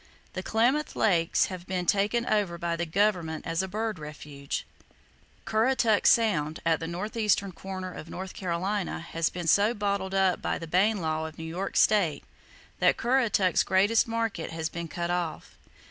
The 0.33 0.41
Klamath 0.41 0.95
Lakes 0.95 1.45
have 1.45 1.67
been 1.67 1.85
taken 1.85 2.25
over 2.25 2.57
by 2.57 2.75
the 2.75 2.87
Government 2.87 3.45
as 3.45 3.61
a 3.61 3.67
bird 3.67 3.99
refuge. 3.99 4.65
Currituck 5.45 6.07
Sound, 6.07 6.59
at 6.65 6.79
the 6.79 6.87
northeastern 6.87 7.51
corner 7.51 7.93
of 7.93 8.09
North 8.09 8.33
Carolina, 8.33 8.99
has 8.99 9.29
been 9.29 9.45
so 9.45 9.75
bottled 9.75 10.15
up 10.15 10.41
by 10.41 10.57
the 10.57 10.65
Bayne 10.65 11.01
law 11.01 11.27
of 11.27 11.37
New 11.37 11.43
York 11.43 11.73
[Page 11.73 11.79
65] 11.81 11.83
State 11.83 12.23
that 12.79 12.97
Currituck's 12.97 13.61
greatest 13.61 14.07
market 14.07 14.49
has 14.49 14.69
been 14.69 14.87
cut 14.87 15.11
off. 15.11 15.55